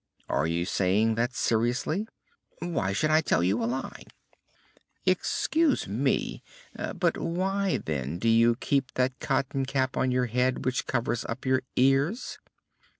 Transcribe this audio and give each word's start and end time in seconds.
"Are 0.27 0.47
you 0.47 0.65
saying 0.65 1.13
that 1.13 1.35
seriously?" 1.35 2.07
"Why 2.57 2.91
should 2.91 3.11
I 3.11 3.21
tell 3.21 3.43
you 3.43 3.63
a 3.63 3.65
lie?" 3.65 4.05
"Excuse 5.05 5.87
me; 5.87 6.41
but 6.95 7.19
why, 7.19 7.77
then, 7.77 8.17
do 8.17 8.27
you 8.27 8.55
keep 8.55 8.95
that 8.95 9.19
cotton 9.19 9.63
cap 9.63 9.95
on 9.95 10.09
your 10.09 10.25
head 10.25 10.65
which 10.65 10.87
covers 10.87 11.23
up 11.25 11.45
your 11.45 11.61
ears?" 11.75 12.39